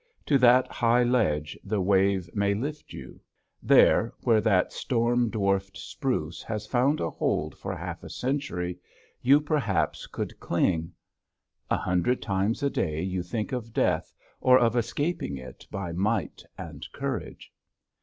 [0.25, 3.19] To that high ledge the wave may lift you;
[3.61, 8.79] there, where that storm dwarfed spruce has found a hold for half a century,
[9.21, 10.91] you perhaps could cling.
[11.69, 16.43] A hundred times a day you think of death or of escaping it by might
[16.57, 17.51] and courage.